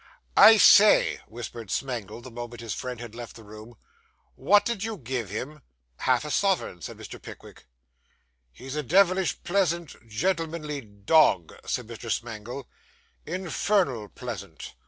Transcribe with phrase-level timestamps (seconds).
[0.35, 3.75] 'I say,' whispered Smangle, the moment his friend had left the room;
[4.33, 5.61] 'what did you give him?'
[5.97, 7.21] 'Half a sovereign,' said Mr.
[7.21, 7.67] Pickwick.
[8.51, 12.11] 'He's a devilish pleasant gentlemanly dog,' said Mr.
[12.11, 12.67] Smangle;
[13.27, 14.73] 'infernal pleasant.